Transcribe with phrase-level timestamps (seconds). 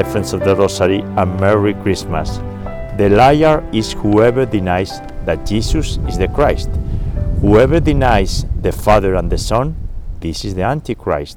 [0.00, 2.38] Friends of the Rosary, and Merry Christmas.
[2.96, 6.70] The liar is whoever denies that Jesus is the Christ.
[7.42, 9.76] Whoever denies the Father and the Son,
[10.20, 11.36] this is the Antichrist.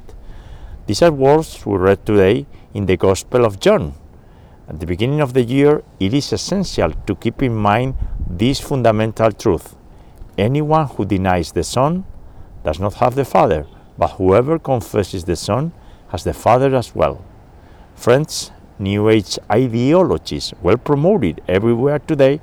[0.88, 3.94] These are words we read today in the Gospel of John.
[4.70, 9.34] At the beginning of the year, it is essential to keep in mind this fundamental
[9.34, 9.76] truth.
[10.38, 12.06] Anyone who denies the Son
[12.64, 15.74] does not have the Father, but whoever confesses the Son
[16.08, 17.22] has the Father as well.
[17.96, 22.42] Friends, New Age ideologies, well promoted everywhere today,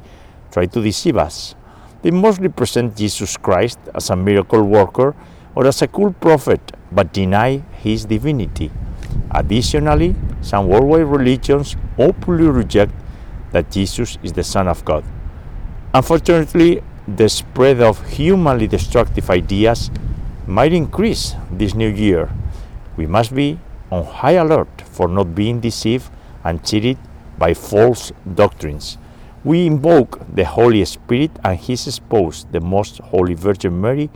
[0.50, 1.54] try to deceive us.
[2.02, 5.14] They mostly present Jesus Christ as a miracle worker
[5.54, 8.72] or as a cool prophet, but deny his divinity.
[9.30, 12.92] Additionally, some worldwide religions openly reject
[13.52, 15.04] that Jesus is the Son of God.
[15.94, 19.90] Unfortunately, the spread of humanly destructive ideas
[20.46, 22.30] might increase this new year.
[22.96, 23.58] We must be
[23.92, 26.10] on high alert for not being deceived
[26.44, 26.96] and cheated
[27.36, 28.96] by false doctrines.
[29.44, 34.08] We invoke the Holy Spirit and His spouse, the Most Holy Virgin Mary,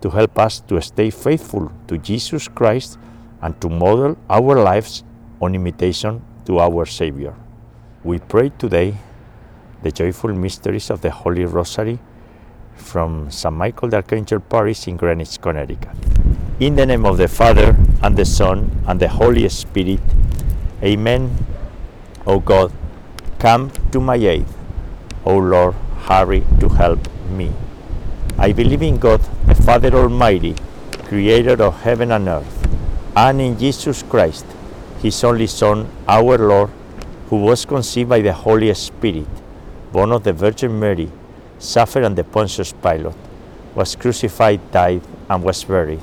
[0.00, 2.98] to help us to stay faithful to Jesus Christ
[3.42, 5.04] and to model our lives
[5.40, 7.34] on imitation to our Savior.
[8.02, 8.94] We pray today
[9.82, 11.98] the joyful mysteries of the Holy Rosary
[12.74, 13.54] from St.
[13.54, 15.96] Michael the Archangel Parish in Greenwich, Connecticut.
[16.60, 19.98] In the name of the Father, and the Son, and the Holy Spirit,
[20.82, 21.34] Amen.
[22.26, 22.70] O God,
[23.38, 24.44] come to my aid.
[25.24, 26.98] O Lord, hurry to help
[27.30, 27.50] me.
[28.36, 30.54] I believe in God, the Father Almighty,
[31.04, 32.68] creator of heaven and earth,
[33.16, 34.44] and in Jesus Christ,
[35.00, 36.68] his only Son, our Lord,
[37.30, 39.26] who was conceived by the Holy Spirit,
[39.92, 41.10] born of the Virgin Mary,
[41.58, 43.14] suffered under Pontius Pilate,
[43.74, 45.00] was crucified, died,
[45.30, 46.02] and was buried.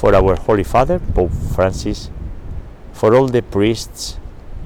[0.00, 2.08] For our Holy Father, Pope Francis,
[2.90, 4.16] for all the priests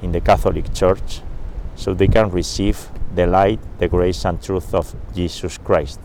[0.00, 1.22] in the Catholic Church,
[1.74, 5.98] so they can receive the light, the grace, and truth of Jesus Christ.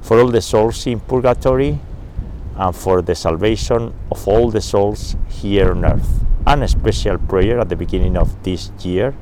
[0.00, 1.80] For all the souls in purgatory,
[2.54, 6.24] and for the salvation of all the souls here on earth.
[6.46, 9.12] And a special prayer at the beginning of this year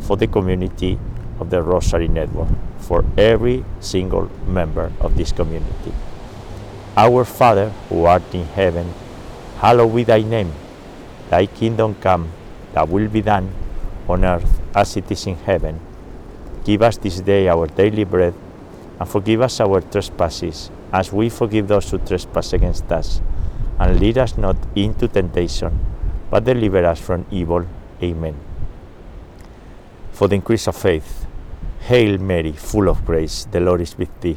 [0.00, 0.98] for the community
[1.40, 2.48] of the Rosary Network,
[2.80, 5.94] for every single member of this community.
[6.98, 8.92] Our Father, who art in heaven,
[9.58, 10.52] hallowed be thy name.
[11.30, 12.32] Thy kingdom come,
[12.74, 13.54] thy will be done,
[14.08, 15.78] on earth as it is in heaven.
[16.64, 18.34] Give us this day our daily bread,
[18.98, 23.22] and forgive us our trespasses, as we forgive those who trespass against us.
[23.78, 25.78] And lead us not into temptation,
[26.32, 27.64] but deliver us from evil.
[28.02, 28.34] Amen.
[30.10, 31.26] For the increase of faith,
[31.82, 34.36] Hail Mary, full of grace, the Lord is with thee.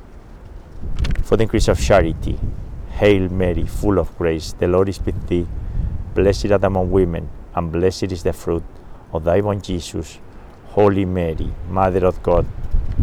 [1.23, 2.39] For the increase of charity,
[2.91, 5.47] Hail Mary, full of grace, the Lord is with thee.
[6.13, 8.63] Blessed art among women, and blessed is the fruit
[9.13, 10.19] of thy womb, Jesus.
[10.71, 12.45] Holy Mary, Mother of God,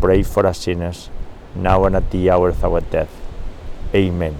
[0.01, 1.11] pray for us sinners,
[1.55, 3.11] now and at the hour of our death.
[3.95, 4.37] Amen.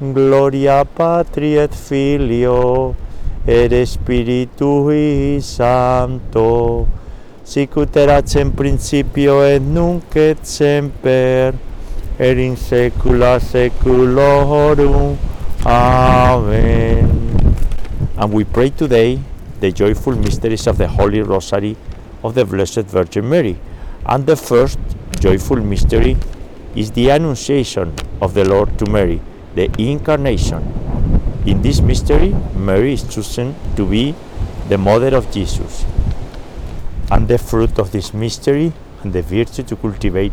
[0.00, 2.94] Gloria Patri et Filio
[3.46, 6.88] et Spiritui Sancto,
[7.44, 11.54] sic ut erat in principio et nunc et semper,
[12.18, 15.16] et in saecula saeculorum.
[15.66, 17.10] Amen.
[18.16, 19.18] And we pray today
[19.60, 21.76] the joyful mysteries of the Holy Rosary
[22.22, 23.56] of the Blessed Virgin Mary.
[24.06, 24.78] And the first
[25.18, 26.16] joyful mystery
[26.76, 29.20] is the Annunciation of the Lord to Mary,
[29.54, 30.62] the Incarnation.
[31.46, 34.14] In this mystery, Mary is chosen to be
[34.68, 35.84] the mother of Jesus.
[37.10, 38.72] And the fruit of this mystery
[39.02, 40.32] and the virtue to cultivate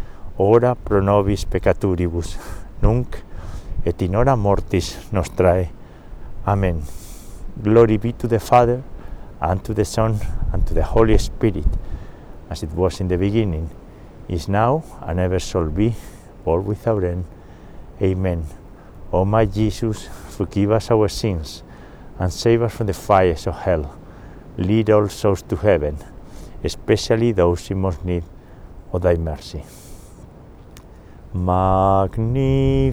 [0.41, 2.37] ora pro nobis peccaturibus,
[2.81, 3.23] nunc
[3.85, 5.69] et in hora mortis nostrae.
[6.47, 6.81] Amen.
[7.61, 8.81] Glory be to the Father,
[9.39, 10.19] and to the Son,
[10.51, 11.65] and to the Holy Spirit,
[12.49, 13.69] as it was in the beginning,
[14.27, 15.93] is now, and ever shall be,
[16.43, 17.25] world without end.
[18.01, 18.45] Amen.
[19.13, 21.61] O my Jesus, forgive us our sins,
[22.17, 23.95] and save us from the fires of hell.
[24.57, 25.97] Lead all souls to heaven,
[26.63, 28.23] especially those in most need
[28.91, 29.63] of thy mercy.
[31.33, 32.91] Magnificat,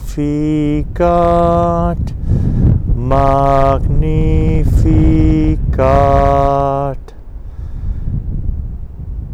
[2.95, 3.99] Magnificat.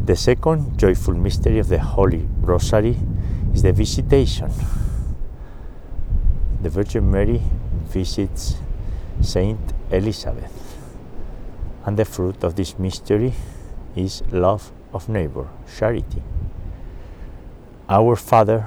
[0.07, 2.97] The second joyful mystery of the Holy Rosary
[3.53, 4.51] is the visitation.
[6.63, 7.43] The Virgin Mary
[7.89, 8.57] visits
[9.21, 10.79] Saint Elizabeth,
[11.85, 13.35] and the fruit of this mystery
[13.95, 16.23] is love of neighbor, charity.
[17.87, 18.67] Our Father,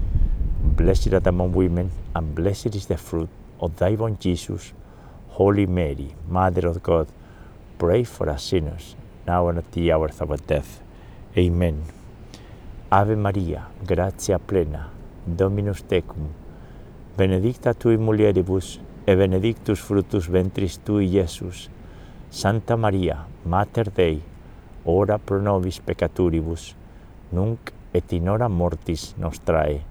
[0.71, 4.71] Blessed art among women, and blessed is the fruit of thy womb, Jesus.
[5.27, 7.07] Holy Mary, Mother of God,
[7.77, 8.95] pray for us sinners,
[9.27, 10.81] now and at the hour of our death.
[11.37, 11.83] Amen.
[12.89, 14.89] Ave Maria, gratia plena,
[15.27, 16.29] Dominus tecum,
[17.17, 21.69] benedicta tui mulieribus, et benedictus fructus ventris tui, Iesus.
[22.29, 24.21] Santa Maria, Mater Dei,
[24.85, 26.75] ora pro nobis peccatoribus,
[27.31, 29.90] nunc et in hora mortis nostrae.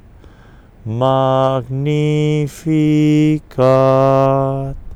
[0.83, 2.49] Magnificat.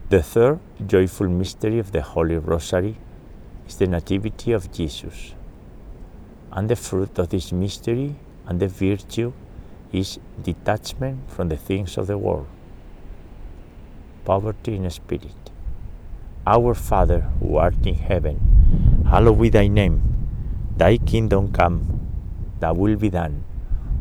[0.09, 2.97] The third joyful mystery of the Holy Rosary
[3.67, 5.35] is the Nativity of Jesus.
[6.51, 8.15] And the fruit of this mystery
[8.47, 9.31] and the virtue
[9.93, 12.47] is detachment from the things of the world,
[14.25, 15.51] poverty in spirit.
[16.47, 20.01] Our Father who art in heaven, hallowed be thy name.
[20.77, 22.09] Thy kingdom come,
[22.59, 23.43] thy will be done,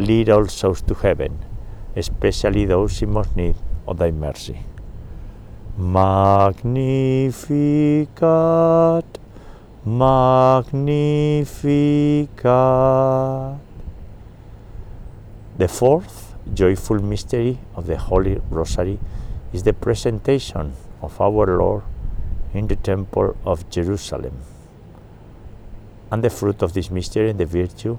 [0.00, 1.38] Lead all souls to heaven,
[1.94, 3.54] especially those in most need
[3.86, 4.60] of thy mercy.
[5.76, 7.34] Magnificat,
[9.84, 10.80] Magnificat.
[15.58, 18.98] The fourth joyful mystery of the Holy Rosary
[19.52, 21.82] is the presentation of our Lord
[22.54, 24.38] in the Temple of Jerusalem.
[26.10, 27.98] And the fruit of this mystery and the virtue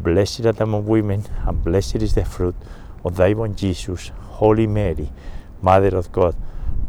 [0.00, 2.54] Blessed are among women, and blessed is the fruit
[3.04, 4.12] of thy womb, Jesus.
[4.38, 5.10] Holy Mary,
[5.60, 6.36] Mother of God,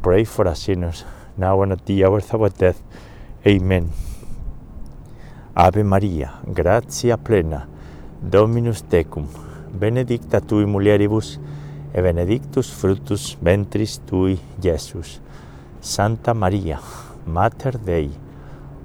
[0.04, 1.04] pray for us sinners,
[1.36, 2.82] now and at the hour of our death.
[3.48, 3.92] Amen.
[5.56, 7.68] Ave Maria, gratia plena,
[8.22, 9.28] Dominus tecum,
[9.72, 11.40] benedicta tui mulieribus,
[11.94, 15.20] et benedictus fructus ventris tui, Iesus.
[15.82, 16.80] Santa Maria,
[17.26, 18.12] Mater Dei,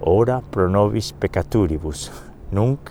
[0.00, 2.10] ora pro nobis peccaturibus,
[2.50, 2.90] nunc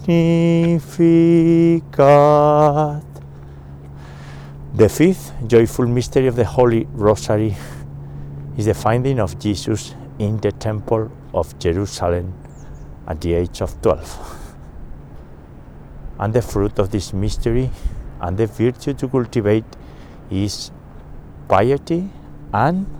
[4.75, 7.57] The fifth joyful mystery of the Holy Rosary
[8.59, 12.35] is the finding of Jesus in the Temple of Jerusalem
[13.07, 14.55] at the age of 12.
[16.19, 17.71] And the fruit of this mystery
[18.21, 19.65] and the virtue to cultivate
[20.31, 20.71] is
[21.49, 22.11] piety
[22.53, 23.00] and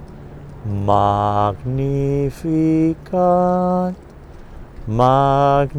[0.63, 2.35] Magnificat,
[4.87, 5.73] Magnificat.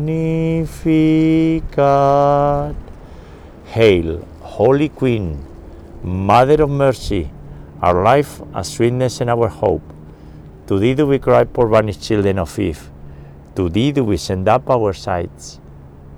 [3.66, 5.38] Hail, Holy Queen,
[6.02, 7.30] Mother of Mercy,
[7.80, 9.82] our life, our sweetness, and our hope.
[10.66, 12.90] To thee do we cry, poor banished children of Eve.
[13.54, 15.60] To thee do we send up our sighs,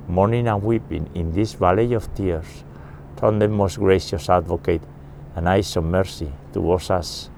[0.08, 2.64] mourning and weeping in this valley of tears.
[3.16, 4.80] Turn the most gracious advocate
[5.36, 7.28] and eyes of mercy towards us,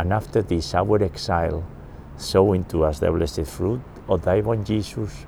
[0.00, 1.62] and after this our exile,
[2.16, 5.26] sow into us the blessed fruit of thy womb, Jesus.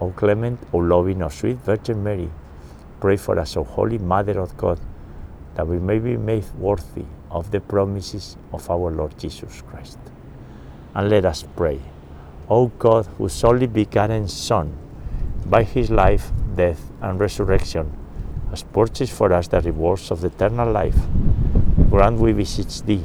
[0.00, 2.30] O clement, O loving, O sweet Virgin Mary,
[3.00, 4.78] pray for us, O Holy Mother of God,
[5.56, 9.98] that we may be made worthy of the promises of our Lord Jesus Christ.
[10.94, 11.80] And let us pray.
[12.48, 14.72] O God, whose only begotten Son,
[15.46, 17.90] by his life, death, and resurrection,
[18.50, 20.96] has purchased for us the rewards of the eternal life,
[21.90, 23.04] grant we beseech thee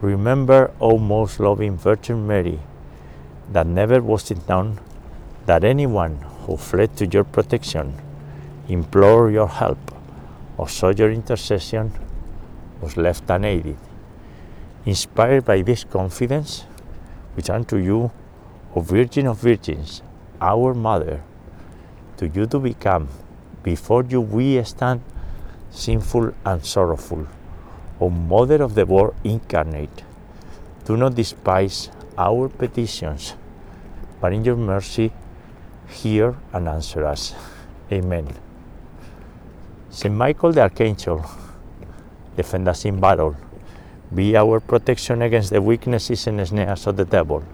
[0.00, 2.58] Remember, O most loving Virgin Mary,
[3.52, 4.80] that never was it known
[5.46, 8.00] that anyone who fled to your protection,
[8.68, 9.78] implored your help,
[10.56, 11.92] or sought your intercession
[12.80, 13.76] was left unaided.
[14.86, 16.64] Inspired by this confidence,
[17.36, 18.10] we turn to you,
[18.74, 20.02] O Virgin of Virgins,
[20.40, 21.22] our Mother,
[22.16, 23.08] to you to become,
[23.62, 25.02] before you we stand
[25.70, 27.26] sinful and sorrowful.
[28.02, 30.02] O Mother of the Word incarnate,
[30.84, 31.88] do not despise
[32.18, 33.34] our petitions,
[34.20, 35.12] but in your mercy
[35.86, 37.32] hear and answer us.
[37.92, 38.26] Amen.
[39.90, 41.24] Saint Michael the Archangel,
[42.34, 43.36] defend us in battle.
[44.12, 47.44] Be our protection against the weaknesses and snares of the devil.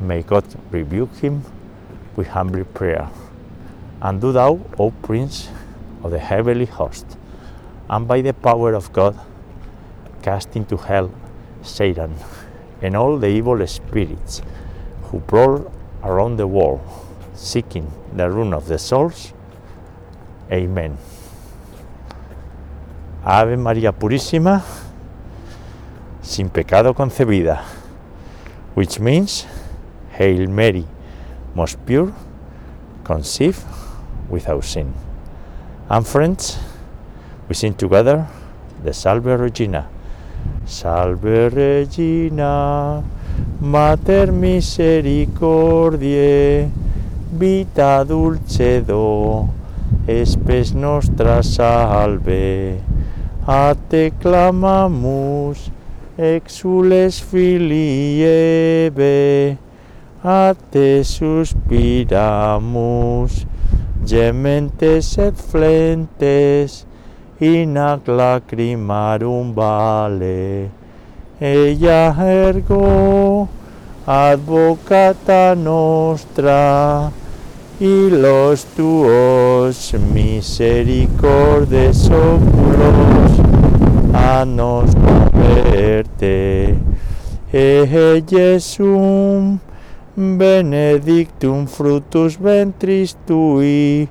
[0.00, 1.44] May God rebuke him
[2.16, 3.10] with humble prayer.
[4.00, 5.50] And do thou, O Prince
[6.02, 7.18] of the heavenly host,
[7.90, 9.20] and by the power of God,
[10.22, 11.10] cast into hell
[11.62, 12.14] Satan
[12.82, 14.42] and all the evil spirits
[15.04, 16.80] who prowl around the world,
[17.34, 19.32] seeking the ruin of the souls.
[20.50, 20.96] Amen.
[23.24, 24.62] Ave María Purísima,
[26.22, 27.62] sin pecado concebida,
[28.74, 29.46] which means
[30.12, 30.86] Hail Mary,
[31.54, 32.12] most pure,
[33.04, 33.62] conceived
[34.28, 34.94] without sin.
[35.88, 36.58] And friends,
[37.48, 38.26] we sing together
[38.82, 39.88] the Salve Regina.
[40.70, 43.02] Salve Regina,
[43.60, 46.70] Mater misericordiae,
[47.32, 49.48] vita dulcedo,
[50.06, 52.78] espes nostra salve.
[53.48, 55.72] A te clamamus,
[56.16, 58.22] exules filii
[58.86, 59.58] Eve,
[60.22, 62.06] a te suspiramus,
[64.06, 66.86] gementes et flentes,
[67.40, 70.70] in ac lacrimarum vale.
[71.40, 73.48] Ella ergo,
[74.06, 77.10] advocata nostra,
[77.80, 83.40] y los tuos misericordes oculos
[84.12, 86.76] a nos converte.
[87.52, 89.58] E Jesum
[90.14, 94.08] benedictum fructus ventris tui,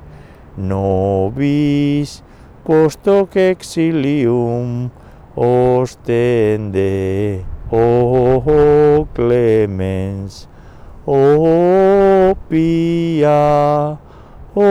[0.58, 2.24] nobis
[2.70, 4.92] post hoc exilium
[5.36, 10.48] ostende, o oh, oh, clemens,
[11.04, 13.98] o pia,
[14.56, 14.62] o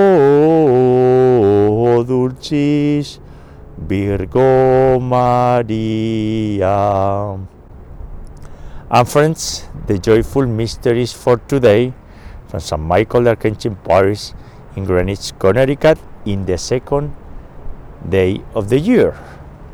[2.07, 3.21] dulcis
[3.77, 6.77] Virgo Maria.
[8.91, 11.93] And friends, the joyful mysteries for today
[12.47, 12.81] from St.
[12.81, 14.35] Michael the Archangel Parish
[14.77, 17.13] in Greenwich, Connecticut, in the second
[18.09, 19.19] day of the year.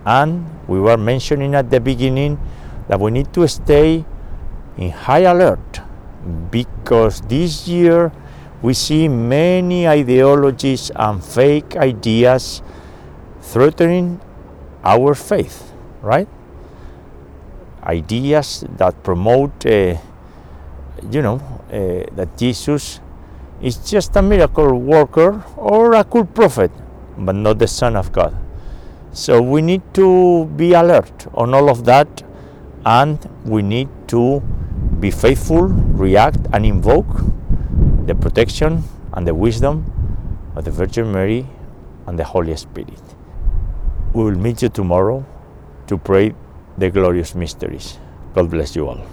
[0.05, 2.39] And we were mentioning at the beginning
[2.89, 4.05] that we need to stay
[4.77, 5.81] in high alert
[6.51, 8.13] because this year
[8.63, 12.63] we see many ideologies and fake ideas
[13.41, 14.21] threatening
[14.83, 16.29] our faith, right?
[17.85, 19.97] Ideas that promote, uh,
[21.11, 23.01] you know, uh, that Jesus
[23.61, 26.71] is just a miracle worker or a cool prophet,
[27.19, 28.37] but not the Son of God.
[29.13, 32.23] So we need to be alert on all of that
[32.85, 34.41] and we need to
[35.01, 37.07] be faithful, react, and invoke
[38.07, 39.91] the protection and the wisdom
[40.57, 41.47] of the Virgin Mary
[42.07, 43.01] and the Holy Spirit.
[44.13, 45.25] We will meet you tomorrow
[45.87, 46.35] to pray
[46.79, 47.99] the glorious mysteries.
[48.35, 49.07] God bless you all.